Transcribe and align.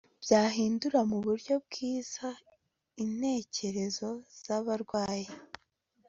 byahindura 0.23 0.99
mu 1.11 1.17
buryo 1.25 1.53
bwiza 1.65 2.27
intekerezo 3.03 4.09
zabarwayi 4.43 5.27